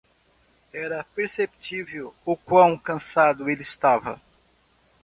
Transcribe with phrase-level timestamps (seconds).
[0.73, 4.19] Era perceptível o quão cansado ele estava.